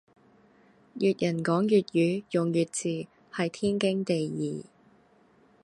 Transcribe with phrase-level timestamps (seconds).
[0.97, 4.63] 粵人講粵語用粵字係天經地義